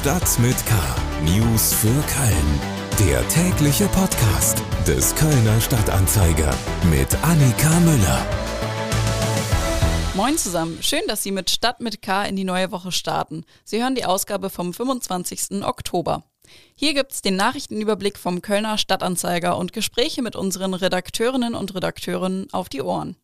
Stadt 0.00 0.38
mit 0.38 0.56
K. 0.64 0.74
News 1.26 1.74
für 1.74 1.88
Köln. 1.88 2.60
Der 3.06 3.28
tägliche 3.28 3.84
Podcast 3.88 4.62
des 4.86 5.14
Kölner 5.14 5.60
Stadtanzeiger 5.60 6.54
mit 6.90 7.14
Annika 7.22 7.68
Müller. 7.80 8.26
Moin 10.14 10.38
zusammen, 10.38 10.78
schön, 10.80 11.02
dass 11.06 11.22
Sie 11.22 11.32
mit 11.32 11.50
Stadt 11.50 11.80
mit 11.80 12.00
K 12.00 12.24
in 12.24 12.34
die 12.34 12.44
neue 12.44 12.72
Woche 12.72 12.92
starten. 12.92 13.44
Sie 13.62 13.82
hören 13.82 13.94
die 13.94 14.06
Ausgabe 14.06 14.48
vom 14.48 14.72
25. 14.72 15.62
Oktober. 15.64 16.22
Hier 16.74 16.94
gibt's 16.94 17.20
den 17.20 17.36
Nachrichtenüberblick 17.36 18.16
vom 18.16 18.40
Kölner 18.40 18.78
Stadtanzeiger 18.78 19.58
und 19.58 19.74
Gespräche 19.74 20.22
mit 20.22 20.34
unseren 20.34 20.72
Redakteurinnen 20.72 21.54
und 21.54 21.74
Redakteuren 21.74 22.48
auf 22.52 22.70
die 22.70 22.80
Ohren. 22.80 23.16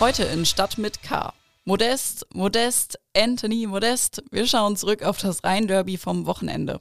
Heute 0.00 0.22
in 0.22 0.46
Stadt 0.46 0.78
mit 0.78 1.02
K. 1.02 1.34
Modest, 1.68 2.26
Modest, 2.32 2.98
Anthony 3.14 3.66
Modest. 3.66 4.22
Wir 4.30 4.46
schauen 4.46 4.74
zurück 4.74 5.02
auf 5.02 5.18
das 5.18 5.44
Rhein-Derby 5.44 5.98
vom 5.98 6.24
Wochenende. 6.24 6.80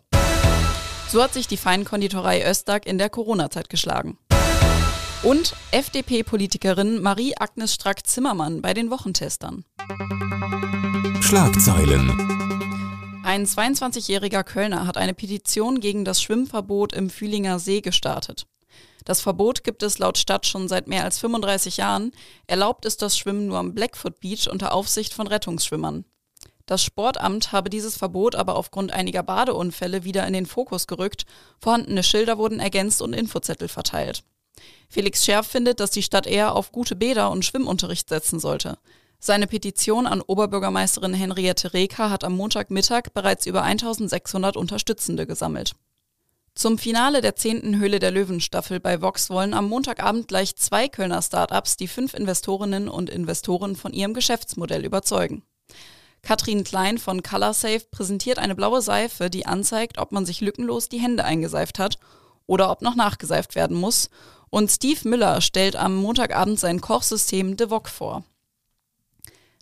So 1.10 1.22
hat 1.22 1.34
sich 1.34 1.46
die 1.46 1.58
Feinkonditorei 1.58 2.50
Östag 2.50 2.88
in 2.88 2.98
der 2.98 3.10
Corona-Zeit 3.10 3.70
geschlagen. 3.70 4.18
Und 5.24 5.54
FDP-Politikerin 5.72 7.02
Marie-Agnes 7.02 7.74
Strack-Zimmermann 7.74 8.62
bei 8.62 8.74
den 8.74 8.90
Wochentestern. 8.90 9.66
Schlagzeilen. 11.20 12.10
Ein 13.26 13.46
22-jähriger 13.46 14.46
Kölner 14.46 14.88
hat 14.88 14.96
eine 14.96 15.14
Petition 15.14 15.82
gegen 15.82 16.06
das 16.06 16.22
Schwimmverbot 16.22 16.94
im 16.94 17.10
Fühlinger 17.10 17.60
See 17.60 17.82
gestartet. 17.82 18.48
Das 19.08 19.22
Verbot 19.22 19.64
gibt 19.64 19.84
es 19.84 20.00
laut 20.00 20.18
Stadt 20.18 20.46
schon 20.46 20.68
seit 20.68 20.90
mehr 20.90 21.06
als 21.06 21.18
35 21.20 21.78
Jahren. 21.78 22.12
Erlaubt 22.46 22.84
ist 22.84 23.02
das 23.02 23.18
Schwimmen 23.18 23.48
nur 23.48 23.58
am 23.58 23.74
Blackfoot 23.74 24.20
Beach 24.20 24.50
unter 24.52 24.74
Aufsicht 24.74 25.14
von 25.14 25.28
Rettungsschwimmern. 25.28 26.04
Das 26.66 26.84
Sportamt 26.84 27.54
habe 27.54 27.70
dieses 27.70 27.96
Verbot 27.96 28.36
aber 28.36 28.58
aufgrund 28.58 28.92
einiger 28.92 29.24
Badeunfälle 29.24 30.04
wieder 30.04 30.28
in 30.28 30.34
den 30.34 30.46
Fokus 30.46 30.88
gerückt. 30.88 31.26
Vorhandene 31.58 32.04
Schilder 32.04 32.38
wurden 32.38 32.60
ergänzt 32.60 33.02
und 33.02 33.14
Infozettel 33.14 33.70
verteilt. 33.70 34.26
Felix 34.90 35.24
Scherf 35.24 35.48
findet, 35.48 35.80
dass 35.80 35.92
die 35.92 36.04
Stadt 36.04 36.28
eher 36.28 36.54
auf 36.54 36.74
gute 36.74 36.98
Bäder 36.98 37.32
und 37.32 37.46
Schwimmunterricht 37.46 38.10
setzen 38.10 38.42
sollte. 38.42 38.78
Seine 39.20 39.48
Petition 39.48 40.06
an 40.06 40.20
Oberbürgermeisterin 40.20 41.14
Henriette 41.14 41.72
Reker 41.72 42.10
hat 42.10 42.26
am 42.26 42.36
Montagmittag 42.36 43.04
bereits 43.14 43.46
über 43.46 43.64
1600 43.64 44.58
Unterstützende 44.58 45.26
gesammelt. 45.26 45.76
Zum 46.58 46.80
Finale 46.80 47.22
der 47.22 47.36
zehnten 47.36 47.78
Höhle 47.78 48.00
der 48.00 48.10
Löwen-Staffel 48.10 48.80
bei 48.80 49.00
Vox 49.00 49.30
wollen 49.30 49.54
am 49.54 49.70
Montagabend 49.70 50.28
gleich 50.28 50.56
zwei 50.56 50.88
Kölner 50.88 51.22
Startups 51.22 51.78
die 51.78 51.88
fünf 51.88 52.16
Investorinnen 52.16 52.90
und 52.90 53.12
Investoren 53.12 53.76
von 53.76 53.94
ihrem 53.94 54.16
Geschäftsmodell 54.16 54.84
überzeugen. 54.84 55.44
Katrin 56.24 56.64
Klein 56.64 56.98
von 56.98 57.22
ColorSafe 57.22 57.86
präsentiert 57.92 58.40
eine 58.40 58.56
blaue 58.56 58.82
Seife, 58.82 59.30
die 59.30 59.46
anzeigt, 59.46 60.00
ob 60.00 60.12
man 60.12 60.26
sich 60.26 60.42
lückenlos 60.42 60.90
die 60.90 60.98
Hände 60.98 61.26
eingeseift 61.26 61.78
hat 61.78 62.00
oder 62.48 62.72
ob 62.72 62.82
noch 62.82 62.96
nachgeseift 62.96 63.54
werden 63.54 63.78
muss. 63.78 64.10
Und 64.50 64.72
Steve 64.72 65.08
Müller 65.08 65.42
stellt 65.42 65.76
am 65.76 65.96
Montagabend 65.96 66.60
sein 66.60 66.82
Kochsystem 66.82 67.56
DeVoc 67.56 67.88
vor. 67.88 68.24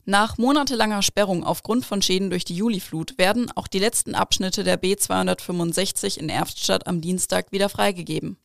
Nach 0.08 0.38
monatelanger 0.38 1.02
Sperrung 1.02 1.44
aufgrund 1.44 1.84
von 1.84 2.04
Schäden 2.04 2.30
durch 2.30 2.46
die 2.46 2.56
Juliflut 2.56 3.18
werden 3.18 3.52
auch 3.56 3.68
die 3.68 3.80
letzten 3.80 4.14
Abschnitte 4.14 4.64
der 4.64 4.80
B265 4.80 6.20
in 6.20 6.30
Erftstadt 6.30 6.86
am 6.86 7.02
Dienstag 7.02 7.52
wieder 7.52 7.70
freigegeben. 7.70 8.38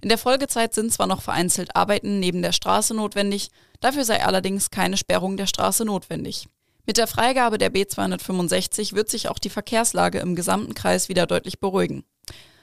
In 0.00 0.08
der 0.08 0.18
Folgezeit 0.18 0.74
sind 0.74 0.92
zwar 0.92 1.08
noch 1.08 1.22
vereinzelt 1.22 1.74
Arbeiten 1.74 2.20
neben 2.20 2.40
der 2.40 2.52
Straße 2.52 2.94
notwendig, 2.94 3.50
dafür 3.80 4.04
sei 4.04 4.24
allerdings 4.24 4.70
keine 4.70 4.96
Sperrung 4.96 5.36
der 5.36 5.48
Straße 5.48 5.84
notwendig. 5.84 6.46
Mit 6.86 6.98
der 6.98 7.08
Freigabe 7.08 7.58
der 7.58 7.72
B265 7.72 8.94
wird 8.94 9.10
sich 9.10 9.28
auch 9.28 9.40
die 9.40 9.50
Verkehrslage 9.50 10.20
im 10.20 10.36
gesamten 10.36 10.74
Kreis 10.74 11.08
wieder 11.08 11.26
deutlich 11.26 11.58
beruhigen. 11.58 12.04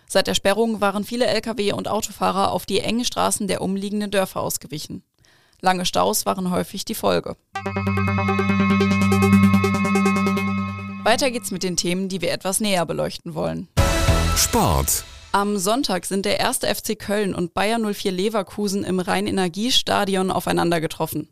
Seit 0.07 0.27
der 0.27 0.35
Sperrung 0.35 0.79
waren 0.79 1.03
viele 1.03 1.25
Lkw 1.25 1.73
und 1.73 1.89
Autofahrer 1.89 2.53
auf 2.53 2.65
die 2.65 2.79
engen 2.79 3.03
Straßen 3.03 3.49
der 3.49 3.61
umliegenden 3.61 4.11
Dörfer 4.11 4.39
ausgewichen. 4.39 5.03
Lange 5.59 5.85
Staus 5.85 6.25
waren 6.25 6.51
häufig 6.51 6.85
die 6.85 6.95
Folge. 6.95 7.35
Weiter 11.03 11.31
geht's 11.31 11.51
mit 11.51 11.63
den 11.63 11.77
Themen, 11.77 12.09
die 12.09 12.21
wir 12.21 12.31
etwas 12.31 12.59
näher 12.59 12.85
beleuchten 12.85 13.35
wollen. 13.35 13.69
Sport. 14.35 15.05
Am 15.31 15.57
Sonntag 15.57 16.05
sind 16.05 16.25
der 16.25 16.39
erste 16.39 16.67
FC 16.67 16.99
Köln 16.99 17.33
und 17.33 17.53
Bayer 17.53 17.79
04 17.79 18.11
Leverkusen 18.11 18.83
im 18.83 18.99
Rhein-Energiestadion 18.99 20.29
aufeinander 20.29 20.81
getroffen. 20.81 21.29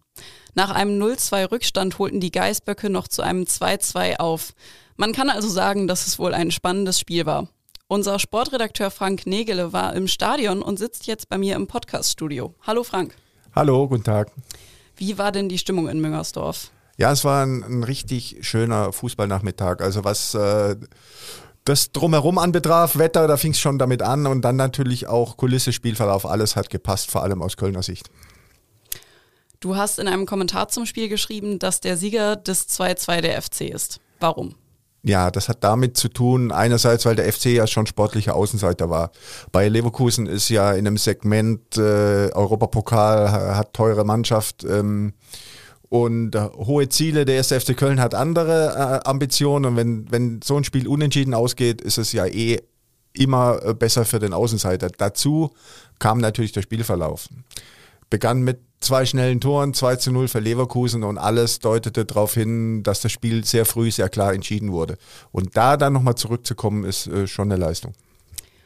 Nach 0.53 0.71
einem 0.71 1.01
0-2 1.01 1.51
Rückstand 1.51 1.99
holten 1.99 2.21
die 2.21 2.31
Geißböcke 2.31 2.89
noch 2.89 3.09
zu 3.09 3.21
einem 3.21 3.43
2-2 3.43 4.17
auf. 4.17 4.53
Man 4.95 5.11
kann 5.11 5.29
also 5.29 5.49
sagen, 5.49 5.87
dass 5.87 6.07
es 6.07 6.17
wohl 6.17 6.33
ein 6.33 6.51
spannendes 6.51 6.99
Spiel 6.99 7.25
war. 7.25 7.49
Unser 7.87 8.19
Sportredakteur 8.19 8.89
Frank 8.89 9.27
Negele 9.27 9.73
war 9.73 9.93
im 9.95 10.07
Stadion 10.07 10.61
und 10.61 10.79
sitzt 10.79 11.07
jetzt 11.07 11.27
bei 11.27 11.37
mir 11.37 11.57
im 11.57 11.67
Podcaststudio. 11.67 12.55
Hallo 12.65 12.83
Frank. 12.83 13.15
Hallo, 13.53 13.87
guten 13.89 14.05
Tag. 14.05 14.31
Wie 14.95 15.17
war 15.17 15.31
denn 15.31 15.49
die 15.49 15.57
Stimmung 15.57 15.87
in 15.89 15.99
Müngersdorf? 15.99 16.71
Ja, 16.97 17.11
es 17.11 17.23
war 17.23 17.45
ein, 17.45 17.63
ein 17.63 17.83
richtig 17.83 18.37
schöner 18.41 18.93
Fußballnachmittag. 18.93 19.81
Also 19.81 20.03
was 20.03 20.35
äh, 20.35 20.75
das 21.65 21.91
drumherum 21.91 22.37
anbetraf, 22.37 22.97
Wetter, 22.97 23.27
da 23.27 23.37
fing 23.37 23.51
es 23.51 23.59
schon 23.59 23.79
damit 23.79 24.01
an 24.01 24.27
und 24.27 24.41
dann 24.41 24.55
natürlich 24.55 25.07
auch 25.07 25.37
Kulisse, 25.37 25.73
Spielverlauf, 25.73 26.25
alles 26.25 26.55
hat 26.55 26.69
gepasst, 26.69 27.11
vor 27.11 27.23
allem 27.23 27.41
aus 27.41 27.57
Kölner 27.57 27.83
Sicht. 27.83 28.09
Du 29.59 29.75
hast 29.75 29.99
in 29.99 30.07
einem 30.07 30.25
Kommentar 30.25 30.69
zum 30.69 30.87
Spiel 30.87 31.07
geschrieben, 31.07 31.59
dass 31.59 31.81
der 31.81 31.95
Sieger 31.95 32.35
des 32.35 32.67
2-2 32.67 33.21
der 33.21 33.41
FC 33.41 33.61
ist. 33.61 33.99
Warum? 34.19 34.55
Ja, 35.03 35.31
das 35.31 35.49
hat 35.49 35.63
damit 35.63 35.97
zu 35.97 36.09
tun, 36.09 36.51
einerseits, 36.51 37.05
weil 37.05 37.15
der 37.15 37.31
FC 37.31 37.45
ja 37.47 37.65
schon 37.65 37.87
sportlicher 37.87 38.35
Außenseiter 38.35 38.89
war. 38.89 39.11
Bei 39.51 39.67
Leverkusen 39.67 40.27
ist 40.27 40.49
ja 40.49 40.73
in 40.73 40.85
einem 40.85 40.97
Segment 40.97 41.75
äh, 41.77 42.29
Europapokal, 42.33 43.55
hat 43.55 43.73
teure 43.73 44.05
Mannschaft 44.05 44.63
ähm, 44.63 45.13
und 45.89 46.35
äh, 46.35 46.49
hohe 46.55 46.87
Ziele. 46.89 47.25
Der 47.25 47.35
erste 47.35 47.59
FC 47.59 47.75
Köln 47.75 47.99
hat 47.99 48.13
andere 48.13 49.01
äh, 49.03 49.09
Ambitionen 49.09 49.65
und 49.65 49.75
wenn, 49.75 50.11
wenn 50.11 50.39
so 50.43 50.55
ein 50.55 50.63
Spiel 50.63 50.87
unentschieden 50.87 51.33
ausgeht, 51.33 51.81
ist 51.81 51.97
es 51.97 52.11
ja 52.11 52.27
eh 52.27 52.59
immer 53.13 53.59
äh, 53.63 53.73
besser 53.73 54.05
für 54.05 54.19
den 54.19 54.33
Außenseiter. 54.33 54.89
Dazu 54.95 55.51
kam 55.97 56.19
natürlich 56.19 56.51
der 56.51 56.61
Spielverlauf. 56.61 57.27
Begann 58.09 58.41
mit 58.41 58.59
zwei 58.81 59.05
schnellen 59.05 59.39
Toren, 59.39 59.73
2 59.73 59.95
zu 59.95 60.11
0 60.11 60.27
für 60.27 60.39
Leverkusen 60.39 61.03
und 61.03 61.17
alles 61.17 61.59
deutete 61.59 62.03
darauf 62.03 62.33
hin, 62.33 62.83
dass 62.83 63.01
das 63.01 63.11
Spiel 63.11 63.45
sehr 63.45 63.65
früh, 63.65 63.91
sehr 63.91 64.09
klar 64.09 64.33
entschieden 64.33 64.71
wurde. 64.71 64.97
Und 65.31 65.55
da 65.55 65.77
dann 65.77 65.93
nochmal 65.93 66.15
zurückzukommen, 66.15 66.83
ist 66.83 67.07
äh, 67.07 67.27
schon 67.27 67.51
eine 67.51 67.61
Leistung. 67.61 67.93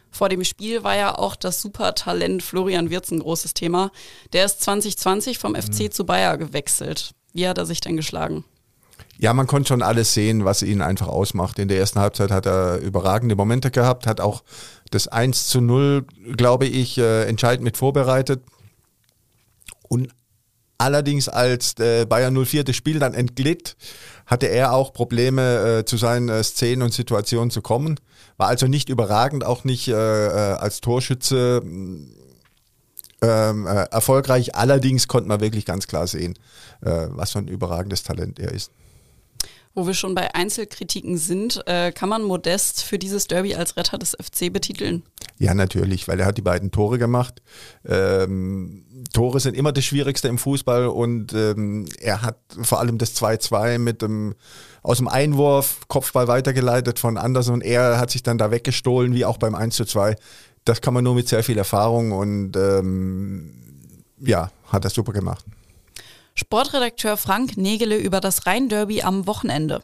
Vor 0.09 0.29
dem 0.29 0.45
Spiel 0.45 0.83
war 0.83 0.95
ja 0.95 1.17
auch 1.17 1.35
das 1.35 1.61
Supertalent 1.61 2.41
Florian 2.41 2.89
Wirz 2.89 3.11
ein 3.11 3.19
großes 3.19 3.53
Thema. 3.53 3.91
Der 4.31 4.45
ist 4.45 4.61
2020 4.61 5.37
vom 5.37 5.55
FC 5.55 5.81
mhm. 5.81 5.91
zu 5.91 6.05
Bayer 6.05 6.37
gewechselt. 6.37 7.11
Wie 7.33 7.47
hat 7.47 7.57
er 7.57 7.65
sich 7.65 7.81
denn 7.81 7.97
geschlagen? 7.97 8.45
Ja, 9.17 9.33
man 9.33 9.47
konnte 9.47 9.69
schon 9.69 9.81
alles 9.81 10.13
sehen, 10.13 10.45
was 10.45 10.61
ihn 10.61 10.81
einfach 10.81 11.09
ausmacht. 11.09 11.59
In 11.59 11.67
der 11.67 11.77
ersten 11.77 11.99
Halbzeit 11.99 12.31
hat 12.31 12.45
er 12.45 12.79
überragende 12.79 13.35
Momente 13.35 13.71
gehabt, 13.71 14.07
hat 14.07 14.21
auch 14.21 14.43
das 14.89 15.09
1 15.09 15.47
zu 15.47 15.59
0, 15.59 16.05
glaube 16.35 16.65
ich, 16.65 16.97
äh, 16.97 17.25
entscheidend 17.25 17.65
mit 17.65 17.75
vorbereitet. 17.75 18.41
Und 19.87 20.09
allerdings, 20.77 21.29
als 21.29 21.77
äh, 21.79 22.05
Bayern 22.05 22.33
04 22.45 22.63
das 22.63 22.75
Spiel 22.75 22.99
dann 22.99 23.13
entglitt, 23.13 23.75
hatte 24.25 24.47
er 24.47 24.73
auch 24.73 24.93
Probleme, 24.93 25.79
äh, 25.79 25.85
zu 25.85 25.97
seinen 25.97 26.29
äh, 26.29 26.43
Szenen 26.43 26.81
und 26.81 26.93
Situationen 26.93 27.51
zu 27.51 27.61
kommen. 27.61 27.99
War 28.37 28.47
also 28.47 28.67
nicht 28.67 28.89
überragend, 28.89 29.45
auch 29.45 29.63
nicht 29.63 29.87
äh, 29.87 29.93
äh 29.93 30.53
als 30.55 30.81
Torschütze 30.81 31.61
ähm, 31.63 32.07
äh, 33.21 33.85
erfolgreich. 33.91 34.55
Allerdings 34.55 35.07
konnte 35.07 35.29
man 35.29 35.39
wirklich 35.39 35.65
ganz 35.65 35.87
klar 35.87 36.07
sehen, 36.07 36.37
was 36.81 37.31
für 37.31 37.39
ein 37.39 37.47
überragendes 37.47 38.03
Talent 38.03 38.37
er 38.39 38.51
ist. 38.51 38.69
Wo 39.75 39.85
wir 39.85 39.93
schon 39.93 40.15
bei 40.15 40.33
Einzelkritiken 40.33 41.17
sind, 41.17 41.61
äh, 41.67 41.91
kann 41.91 42.07
man 42.07 42.23
Modest 42.23 42.81
für 42.81 42.97
dieses 42.97 43.27
Derby 43.27 43.55
als 43.55 43.75
Retter 43.75 43.97
des 43.97 44.11
FC 44.11 44.51
betiteln? 44.51 45.03
Ja, 45.37 45.53
natürlich, 45.53 46.07
weil 46.07 46.17
er 46.17 46.25
hat 46.27 46.37
die 46.37 46.41
beiden 46.41 46.71
Tore 46.71 46.97
gemacht. 46.97 47.41
Ähm, 47.85 48.85
Tore 49.13 49.41
sind 49.41 49.57
immer 49.57 49.73
das 49.73 49.83
Schwierigste 49.83 50.29
im 50.29 50.37
Fußball 50.37 50.87
und 50.87 51.33
ähm, 51.33 51.89
er 51.99 52.21
hat 52.21 52.37
vor 52.61 52.79
allem 52.79 52.97
das 52.97 53.21
2-2 53.21 53.77
mit 53.77 54.01
dem 54.01 54.35
aus 54.81 54.97
dem 54.97 55.09
Einwurf 55.09 55.81
Kopfball 55.89 56.29
weitergeleitet 56.29 56.97
von 56.97 57.17
Anderson. 57.17 57.59
Er 57.59 57.99
hat 57.99 58.11
sich 58.11 58.23
dann 58.23 58.37
da 58.37 58.51
weggestohlen, 58.51 59.13
wie 59.13 59.25
auch 59.25 59.37
beim 59.37 59.55
1-2. 59.55 60.15
Das 60.63 60.79
kann 60.79 60.93
man 60.93 61.03
nur 61.03 61.15
mit 61.15 61.27
sehr 61.27 61.43
viel 61.43 61.57
Erfahrung 61.57 62.13
und 62.13 62.55
ähm, 62.55 63.51
ja, 64.19 64.51
hat 64.67 64.85
er 64.85 64.89
super 64.89 65.11
gemacht. 65.11 65.45
Sportredakteur 66.37 67.15
Frank 67.15 67.55
Negele 67.55 67.97
über 67.97 68.19
das 68.19 68.45
Rhein-Derby 68.45 69.03
am 69.03 69.25
Wochenende. 69.25 69.83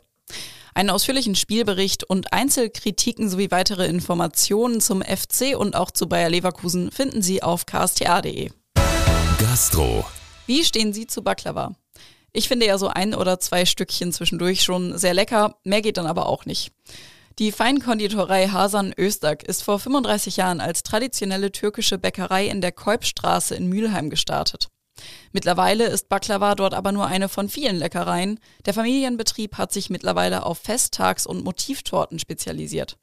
Einen 0.73 0.89
ausführlichen 0.89 1.35
Spielbericht 1.35 2.03
und 2.03 2.33
Einzelkritiken 2.33 3.29
sowie 3.29 3.51
weitere 3.51 3.87
Informationen 3.87 4.81
zum 4.81 5.01
FC 5.01 5.57
und 5.57 5.75
auch 5.75 5.91
zu 5.91 6.07
Bayer 6.07 6.29
Leverkusen 6.29 6.91
finden 6.91 7.21
Sie 7.21 7.41
auf 7.41 7.65
ksta.de. 7.65 8.51
Gastro. 9.39 10.05
Wie 10.45 10.63
stehen 10.63 10.91
Sie 10.91 11.07
zu 11.07 11.23
Baklava? 11.23 11.73
Ich 12.33 12.47
finde 12.47 12.65
ja 12.65 12.77
so 12.77 12.87
ein 12.87 13.15
oder 13.15 13.39
zwei 13.39 13.65
Stückchen 13.65 14.11
zwischendurch 14.11 14.63
schon 14.63 14.97
sehr 14.97 15.13
lecker, 15.13 15.55
mehr 15.63 15.81
geht 15.81 15.97
dann 15.97 16.07
aber 16.07 16.27
auch 16.27 16.45
nicht. 16.45 16.71
Die 17.39 17.51
Feinkonditorei 17.51 18.49
Hasan 18.49 18.93
Österk 18.97 19.43
ist 19.43 19.63
vor 19.63 19.79
35 19.79 20.37
Jahren 20.37 20.59
als 20.59 20.83
traditionelle 20.83 21.51
türkische 21.51 21.97
Bäckerei 21.97 22.47
in 22.47 22.61
der 22.61 22.71
Kolbstraße 22.73 23.55
in 23.55 23.67
Mülheim 23.67 24.09
gestartet. 24.09 24.67
Mittlerweile 25.31 25.85
ist 25.85 26.09
Baklava 26.09 26.55
dort 26.55 26.73
aber 26.73 26.91
nur 26.91 27.07
eine 27.07 27.29
von 27.29 27.49
vielen 27.49 27.77
Leckereien. 27.77 28.39
Der 28.65 28.73
Familienbetrieb 28.73 29.57
hat 29.57 29.71
sich 29.71 29.89
mittlerweile 29.89 30.45
auf 30.45 30.59
Festtags- 30.59 31.27
und 31.27 31.43
Motivtorten 31.43 32.19
spezialisiert. 32.19 32.97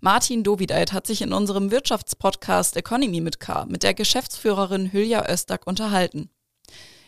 Martin 0.00 0.44
Dovideit 0.44 0.92
hat 0.92 1.06
sich 1.06 1.22
in 1.22 1.32
unserem 1.32 1.70
Wirtschaftspodcast 1.70 2.76
Economy 2.76 3.20
mit 3.20 3.40
K 3.40 3.66
mit 3.66 3.82
der 3.82 3.94
Geschäftsführerin 3.94 4.92
Hülya 4.92 5.28
Östak 5.28 5.66
unterhalten. 5.66 6.30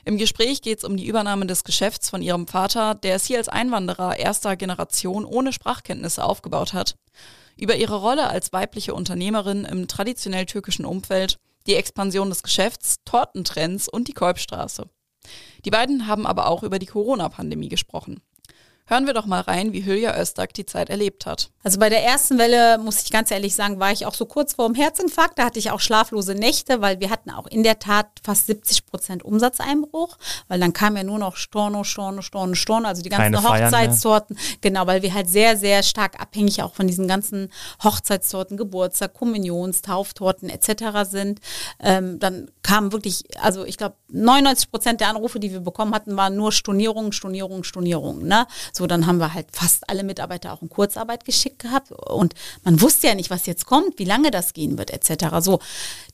Im 0.04 0.18
Gespräch 0.18 0.62
geht 0.62 0.78
es 0.78 0.84
um 0.84 0.96
die 0.96 1.06
Übernahme 1.06 1.46
des 1.46 1.64
Geschäfts 1.64 2.10
von 2.10 2.22
ihrem 2.22 2.46
Vater, 2.46 2.94
der 2.94 3.16
es 3.16 3.26
hier 3.26 3.38
als 3.38 3.48
Einwanderer 3.48 4.18
erster 4.18 4.56
Generation 4.56 5.24
ohne 5.24 5.52
Sprachkenntnisse 5.52 6.24
aufgebaut 6.24 6.72
hat, 6.72 6.96
über 7.56 7.76
ihre 7.76 7.96
Rolle 7.96 8.28
als 8.28 8.52
weibliche 8.52 8.94
Unternehmerin 8.94 9.64
im 9.64 9.86
traditionell 9.86 10.46
türkischen 10.46 10.84
Umfeld, 10.84 11.38
die 11.66 11.74
Expansion 11.74 12.28
des 12.28 12.42
Geschäfts, 12.42 12.96
Tortentrends 13.04 13.88
und 13.88 14.08
die 14.08 14.12
Kolbstraße. 14.12 14.88
Die 15.64 15.70
beiden 15.70 16.06
haben 16.06 16.26
aber 16.26 16.46
auch 16.46 16.62
über 16.62 16.78
die 16.78 16.86
Corona-Pandemie 16.86 17.68
gesprochen. 17.68 18.20
Hören 18.90 19.06
wir 19.06 19.14
doch 19.14 19.26
mal 19.26 19.42
rein, 19.42 19.72
wie 19.72 19.84
Hülya 19.84 20.20
Öztag 20.20 20.52
die 20.54 20.66
Zeit 20.66 20.90
erlebt 20.90 21.25
hat. 21.25 21.50
Also 21.62 21.78
bei 21.78 21.90
der 21.90 22.02
ersten 22.02 22.38
Welle, 22.38 22.76
muss 22.78 23.04
ich 23.04 23.12
ganz 23.12 23.31
ehrlich 23.31 23.54
sagen, 23.54 23.78
war 23.78 23.92
ich 23.92 24.04
auch 24.04 24.14
so 24.14 24.26
kurz 24.26 24.54
vor 24.54 24.66
dem 24.66 24.75
Herzinfarkt. 24.75 25.38
Da 25.38 25.44
hatte 25.44 25.60
ich 25.60 25.70
auch 25.70 25.78
schlaflose 25.78 26.34
Nächte, 26.34 26.81
weil 26.81 26.98
wir 26.98 27.08
hatten 27.08 27.31
auch 27.31 27.46
in 27.46 27.62
der 27.62 27.78
Tat 27.78 28.08
fast 28.25 28.46
70 28.46 28.87
Prozent 28.87 29.22
Umsatzeinbruch, 29.22 30.19
weil 30.48 30.58
dann 30.58 30.72
kam 30.72 30.96
ja 30.96 31.04
nur 31.04 31.20
noch 31.20 31.37
Storno, 31.37 31.84
Storno, 31.84 32.20
Storno, 32.20 32.54
Storno, 32.54 32.88
also 32.88 33.02
die 33.02 33.10
ganzen 33.10 33.32
Keine 33.32 33.48
Hochzeitstorten. 33.48 34.37
Genau, 34.60 34.88
weil 34.88 35.02
wir 35.02 35.14
halt 35.14 35.28
sehr, 35.28 35.56
sehr 35.56 35.84
stark 35.84 36.20
abhängig 36.20 36.60
auch 36.60 36.75
von 36.75 36.88
diesen 36.88 37.06
ganzen 37.06 37.52
Hochzeitstorten, 37.84 38.56
Geburtstag, 38.56 39.14
Kommunions, 39.14 39.82
Tauftorten 39.82 40.48
etc. 40.48 41.08
sind. 41.08 41.40
Ähm, 41.78 42.19
dann 42.19 42.50
kam 42.62 42.90
wirklich, 42.90 43.22
also 43.40 43.64
ich 43.64 43.76
glaube, 43.76 43.94
99 44.08 44.70
Prozent 44.70 45.00
der 45.00 45.08
Anrufe, 45.10 45.38
die 45.38 45.52
wir 45.52 45.60
bekommen 45.60 45.94
hatten, 45.94 46.16
waren 46.16 46.34
nur 46.34 46.50
Stornierungen, 46.50 47.12
Stornierungen, 47.12 47.62
Stornierungen. 47.62 48.26
Ne? 48.26 48.46
So, 48.72 48.80
dann 48.87 49.06
haben 49.06 49.19
wir 49.19 49.35
halt 49.35 49.47
fast 49.53 49.88
alle 49.88 50.03
Mitarbeiter 50.03 50.53
auch 50.53 50.62
in 50.62 50.69
Kurzarbeit 50.69 51.25
geschickt 51.25 51.61
gehabt 51.61 51.93
und 51.93 52.35
man 52.65 52.81
wusste 52.81 53.09
ja 53.09 53.15
nicht, 53.15 53.31
was 53.31 53.47
jetzt 53.47 53.67
kommt, 53.67 53.99
wie 53.99 54.05
lange 54.05 54.31
das 54.31 54.53
gehen 54.53 54.79
wird, 54.79 54.91
etc. 54.91 55.37
So, 55.41 55.61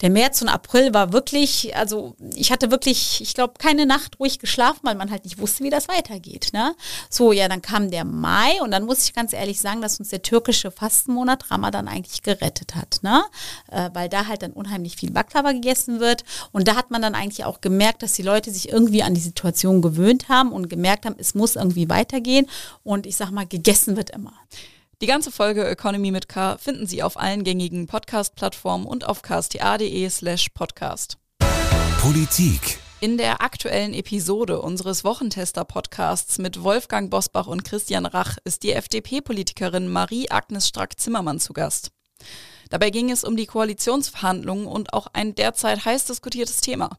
der 0.01 0.11
März 0.11 0.43
und 0.43 0.49
April 0.49 0.95
war 0.95 1.13
wirklich, 1.13 1.75
also 1.77 2.17
ich 2.35 2.53
hatte 2.53 2.71
wirklich, 2.71 3.21
ich 3.21 3.35
glaube, 3.35 3.55
keine 3.59 3.87
Nacht 3.87 4.19
ruhig 4.21 4.39
geschlafen, 4.39 4.81
weil 4.83 4.95
man 4.95 5.11
halt 5.11 5.25
nicht 5.25 5.39
wusste, 5.39 5.65
wie 5.65 5.71
das 5.71 5.89
weitergeht. 5.89 6.51
Ne? 6.53 6.75
So, 7.11 7.33
ja, 7.33 7.49
dann 7.49 7.63
kam 7.63 7.91
der 7.91 8.05
Mai 8.05 8.61
und 8.63 8.71
dann 8.71 8.85
muss 8.85 9.05
ich 9.05 9.15
ganz 9.15 9.33
ehrlich 9.33 9.61
sagen, 9.61 9.81
dass 9.81 9.99
uns 9.99 10.11
der 10.11 10.23
türkische 10.23 10.71
Fastenmonat 10.71 11.51
Ramadan 11.51 11.89
eigentlich 11.89 12.23
gerettet 12.23 12.75
hat, 12.75 13.01
ne? 13.03 13.25
Äh, 13.71 13.91
weil 13.93 14.09
da 14.09 14.27
halt 14.27 14.43
dann 14.43 14.53
unheimlich 14.53 14.97
viel 14.97 15.11
Baklava 15.11 15.53
gegessen 15.53 16.01
wird 16.01 16.25
und 16.53 16.69
da 16.69 16.77
hat 16.77 16.91
man 16.91 17.03
dann 17.03 17.15
eigentlich 17.15 17.45
auch 17.45 17.61
gemerkt, 17.61 18.03
dass 18.03 18.15
die 18.15 18.23
Leute 18.23 18.51
sich 18.51 18.69
irgendwie 18.69 19.03
an 19.03 19.15
die 19.15 19.21
Situation 19.21 19.83
gewöhnt 19.83 20.29
haben 20.29 20.53
und 20.53 20.69
gemerkt 20.69 21.07
haben, 21.07 21.17
es 21.19 21.35
muss 21.35 21.57
irgendwie 21.57 21.89
weitergehen 21.89 22.47
und 22.82 23.06
ich 23.06 23.17
sag 23.17 23.31
mal, 23.31 23.47
gegessen 23.47 23.97
wird 23.97 24.11
immer. 24.11 24.35
Die 25.03 25.06
ganze 25.06 25.31
Folge 25.31 25.67
Economy 25.67 26.11
mit 26.11 26.29
K 26.29 26.56
finden 26.56 26.87
Sie 26.87 27.03
auf 27.03 27.19
allen 27.19 27.44
gängigen 27.44 27.87
Podcast-Plattformen 27.87 28.87
und 28.87 29.06
auf 29.06 29.20
ksta.de 29.20 30.08
slash 30.08 30.49
podcast. 30.50 31.19
Politik. 32.00 32.79
In 33.00 33.19
der 33.19 33.43
aktuellen 33.43 33.93
Episode 33.93 34.62
unseres 34.62 35.05
Wochentester-Podcasts 35.05 36.38
mit 36.38 36.62
Wolfgang 36.62 37.11
Bosbach 37.11 37.47
und 37.47 37.62
Christian 37.62 38.06
Rach 38.06 38.38
ist 38.44 38.62
die 38.62 38.73
FDP-Politikerin 38.73 39.88
Marie-Agnes 39.88 40.69
Strack-Zimmermann 40.69 41.41
zu 41.41 41.53
Gast. 41.53 41.91
Dabei 42.70 42.88
ging 42.88 43.11
es 43.11 43.23
um 43.23 43.37
die 43.37 43.47
Koalitionsverhandlungen 43.47 44.67
und 44.67 44.94
auch 44.94 45.08
ein 45.12 45.35
derzeit 45.35 45.85
heiß 45.85 46.06
diskutiertes 46.06 46.62
Thema, 46.62 46.99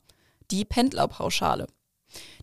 die 0.51 0.65
Pendlerpauschale. 0.65 1.65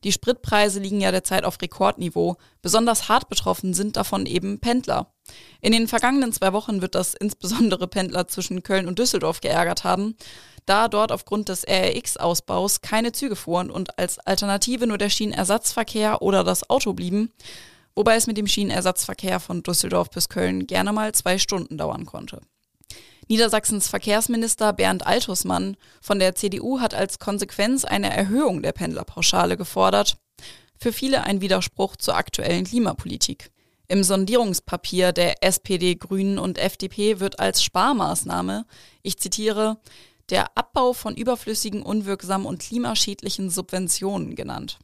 Die 0.05 0.13
Spritpreise 0.13 0.81
liegen 0.81 1.01
ja 1.01 1.11
derzeit 1.11 1.45
auf 1.45 1.61
Rekordniveau. 1.61 2.37
Besonders 2.61 3.09
hart 3.09 3.29
betroffen 3.31 3.73
sind 3.73 3.97
davon 3.97 4.27
eben 4.27 4.61
Pendler. 4.61 5.13
In 5.63 5.73
den 5.73 5.89
vergangenen 5.89 6.33
zwei 6.33 6.53
Wochen 6.53 6.83
wird 6.83 6.95
das 6.95 7.15
insbesondere 7.15 7.89
Pendler 7.89 8.29
zwischen 8.29 8.63
Köln 8.63 8.87
und 8.87 8.99
Düsseldorf 8.99 9.41
geärgert 9.41 9.83
haben, 9.83 10.15
da 10.67 10.89
dort 10.89 11.11
aufgrund 11.11 11.49
des 11.49 11.67
RRX-Ausbaus 11.67 12.83
keine 12.83 13.13
Züge 13.13 13.35
fuhren 13.35 13.71
und 13.71 13.99
als 13.99 14.19
Alternative 14.19 14.87
nur 14.87 14.99
der 14.99 15.09
Schienenersatzverkehr 15.11 16.21
oder 16.21 16.45
das 16.45 16.69
Auto 16.69 16.93
blieben, 16.93 17.33
wobei 17.95 18.17
es 18.17 18.27
mit 18.27 18.37
dem 18.37 18.47
Schienenersatzverkehr 18.47 19.41
von 19.41 19.63
Düsseldorf 19.63 20.11
bis 20.11 20.29
Köln 20.29 20.67
gerne 20.67 20.93
mal 20.93 21.13
zwei 21.13 21.39
Stunden 21.39 21.79
dauern 21.79 22.05
konnte. 22.05 22.41
Niedersachsens 23.29 23.89
Verkehrsminister 23.89 24.73
Bernd 24.73 25.07
Altusmann 25.07 25.77
von 26.01 26.19
der 26.19 26.35
CDU 26.35 26.81
hat 26.81 26.95
als 26.95 27.19
Konsequenz 27.19 27.85
eine 27.85 28.15
Erhöhung 28.15 28.63
der 28.63 28.73
Pendlerpauschale 28.73 29.57
gefordert. 29.57 30.17
Für 30.77 30.93
viele 30.93 31.25
ein 31.25 31.41
Widerspruch 31.41 31.97
zur 31.97 32.17
aktuellen 32.17 32.65
Klimapolitik. 32.65 33.51
Im 33.89 34.03
Sondierungspapier 34.03 35.13
der 35.13 35.43
SPD, 35.43 35.95
Grünen 35.95 36.39
und 36.39 36.59
FDP 36.59 37.21
wird 37.21 37.39
als 37.39 37.63
Sparmaßnahme, 37.63 38.67
ich 39.03 39.19
zitiere, 39.19 39.79
der 40.31 40.57
Abbau 40.57 40.95
von 40.95 41.17
überflüssigen, 41.17 41.83
unwirksamen 41.83 42.47
und 42.47 42.61
klimaschädlichen 42.61 43.51
Subventionen 43.51 44.35
genannt. 44.35 44.79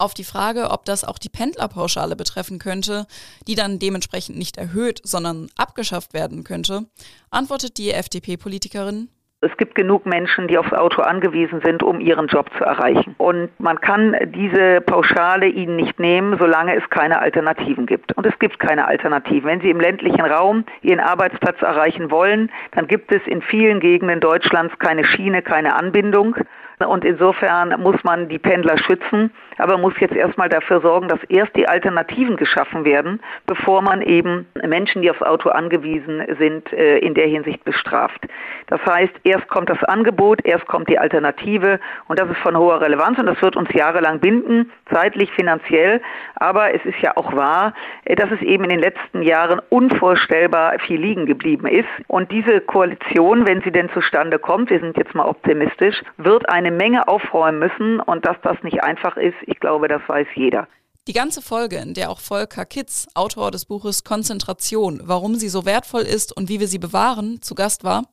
Auf 0.00 0.14
die 0.14 0.24
Frage, 0.24 0.70
ob 0.70 0.86
das 0.86 1.04
auch 1.04 1.18
die 1.18 1.28
Pendlerpauschale 1.28 2.16
betreffen 2.16 2.58
könnte, 2.58 3.06
die 3.46 3.54
dann 3.54 3.78
dementsprechend 3.78 4.38
nicht 4.38 4.56
erhöht, 4.56 5.02
sondern 5.04 5.50
abgeschafft 5.58 6.14
werden 6.14 6.42
könnte, 6.42 6.86
antwortet 7.30 7.76
die 7.76 7.90
FDP-Politikerin, 7.90 9.10
es 9.42 9.56
gibt 9.56 9.74
genug 9.74 10.04
Menschen, 10.04 10.48
die 10.48 10.58
aufs 10.58 10.72
Auto 10.74 11.00
angewiesen 11.00 11.62
sind, 11.64 11.82
um 11.82 11.98
ihren 11.98 12.26
Job 12.26 12.50
zu 12.58 12.64
erreichen. 12.64 13.14
Und 13.16 13.48
man 13.58 13.80
kann 13.80 14.14
diese 14.34 14.82
Pauschale 14.82 15.48
ihnen 15.48 15.76
nicht 15.76 15.98
nehmen, 15.98 16.36
solange 16.38 16.76
es 16.76 16.88
keine 16.90 17.20
Alternativen 17.20 17.86
gibt. 17.86 18.14
Und 18.18 18.26
es 18.26 18.38
gibt 18.38 18.58
keine 18.58 18.86
Alternativen. 18.86 19.48
Wenn 19.48 19.62
Sie 19.62 19.70
im 19.70 19.80
ländlichen 19.80 20.20
Raum 20.20 20.66
Ihren 20.82 21.00
Arbeitsplatz 21.00 21.60
erreichen 21.62 22.10
wollen, 22.10 22.50
dann 22.72 22.86
gibt 22.86 23.12
es 23.12 23.22
in 23.26 23.40
vielen 23.40 23.80
Gegenden 23.80 24.20
Deutschlands 24.20 24.78
keine 24.78 25.06
Schiene, 25.06 25.40
keine 25.40 25.74
Anbindung. 25.74 26.36
Und 26.86 27.04
insofern 27.04 27.80
muss 27.80 28.02
man 28.04 28.28
die 28.28 28.38
Pendler 28.38 28.78
schützen, 28.78 29.30
aber 29.58 29.76
muss 29.76 29.92
jetzt 30.00 30.14
erstmal 30.14 30.48
dafür 30.48 30.80
sorgen, 30.80 31.08
dass 31.08 31.22
erst 31.28 31.54
die 31.54 31.68
Alternativen 31.68 32.36
geschaffen 32.36 32.84
werden, 32.84 33.20
bevor 33.46 33.82
man 33.82 34.00
eben 34.02 34.46
Menschen, 34.66 35.02
die 35.02 35.10
aufs 35.10 35.22
Auto 35.22 35.50
angewiesen 35.50 36.22
sind, 36.38 36.72
äh, 36.72 36.98
in 36.98 37.14
der 37.14 37.26
Hinsicht 37.26 37.64
bestraft. 37.64 38.26
Das 38.68 38.80
heißt, 38.86 39.12
erst 39.24 39.48
kommt 39.48 39.68
das 39.68 39.82
Angebot, 39.84 40.44
erst 40.44 40.66
kommt 40.66 40.88
die 40.88 40.98
Alternative 40.98 41.80
und 42.08 42.18
das 42.18 42.30
ist 42.30 42.38
von 42.38 42.56
hoher 42.56 42.80
Relevanz 42.80 43.18
und 43.18 43.26
das 43.26 43.40
wird 43.42 43.56
uns 43.56 43.72
jahrelang 43.72 44.20
binden, 44.20 44.72
zeitlich, 44.90 45.30
finanziell. 45.32 46.00
Aber 46.36 46.74
es 46.74 46.84
ist 46.84 46.98
ja 47.02 47.16
auch 47.16 47.34
wahr, 47.36 47.74
äh, 48.04 48.14
dass 48.14 48.30
es 48.30 48.40
eben 48.40 48.64
in 48.64 48.70
den 48.70 48.80
letzten 48.80 49.22
Jahren 49.22 49.60
unvorstellbar 49.68 50.78
viel 50.86 51.00
liegen 51.00 51.26
geblieben 51.26 51.66
ist. 51.66 51.88
Und 52.06 52.30
diese 52.30 52.60
Koalition, 52.60 53.46
wenn 53.46 53.60
sie 53.62 53.72
denn 53.72 53.90
zustande 53.90 54.38
kommt, 54.38 54.70
wir 54.70 54.80
sind 54.80 54.96
jetzt 54.96 55.14
mal 55.14 55.26
optimistisch, 55.26 56.00
wird 56.16 56.48
eine 56.48 56.69
eine 56.70 56.76
Menge 56.76 57.08
aufräumen 57.08 57.58
müssen 57.58 58.00
und 58.00 58.24
dass 58.24 58.36
das 58.42 58.56
nicht 58.62 58.82
einfach 58.82 59.16
ist, 59.16 59.36
ich 59.46 59.58
glaube, 59.60 59.88
das 59.88 60.02
weiß 60.06 60.26
jeder. 60.34 60.68
Die 61.08 61.12
ganze 61.12 61.42
Folge, 61.42 61.76
in 61.76 61.94
der 61.94 62.10
auch 62.10 62.20
Volker 62.20 62.64
Kitz, 62.64 63.08
Autor 63.14 63.50
des 63.50 63.64
Buches 63.64 64.04
Konzentration, 64.04 65.00
warum 65.04 65.34
sie 65.34 65.48
so 65.48 65.64
wertvoll 65.64 66.02
ist 66.02 66.36
und 66.36 66.48
wie 66.48 66.60
wir 66.60 66.68
sie 66.68 66.78
bewahren, 66.78 67.42
zu 67.42 67.54
Gast 67.54 67.84
war, 67.84 68.04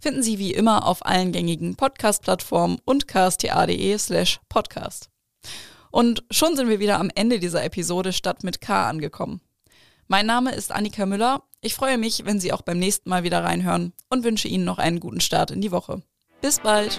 finden 0.00 0.22
Sie 0.22 0.38
wie 0.38 0.52
immer 0.52 0.86
auf 0.86 1.06
allen 1.06 1.30
gängigen 1.30 1.76
Podcast-Plattformen 1.76 2.78
und 2.84 3.06
ksta.de 3.06 3.96
slash 3.98 4.40
podcast. 4.48 5.10
Und 5.92 6.24
schon 6.30 6.56
sind 6.56 6.68
wir 6.68 6.80
wieder 6.80 6.98
am 6.98 7.10
Ende 7.14 7.38
dieser 7.38 7.62
Episode 7.62 8.12
Stadt 8.12 8.42
mit 8.42 8.60
K 8.60 8.88
angekommen. 8.88 9.40
Mein 10.08 10.26
Name 10.26 10.52
ist 10.52 10.72
Annika 10.72 11.06
Müller. 11.06 11.42
Ich 11.60 11.74
freue 11.74 11.98
mich, 11.98 12.24
wenn 12.24 12.40
Sie 12.40 12.52
auch 12.52 12.62
beim 12.62 12.78
nächsten 12.78 13.10
Mal 13.10 13.22
wieder 13.22 13.44
reinhören 13.44 13.92
und 14.08 14.24
wünsche 14.24 14.48
Ihnen 14.48 14.64
noch 14.64 14.78
einen 14.78 14.98
guten 14.98 15.20
Start 15.20 15.52
in 15.52 15.60
die 15.60 15.70
Woche. 15.70 16.02
Bis 16.40 16.58
bald! 16.58 16.98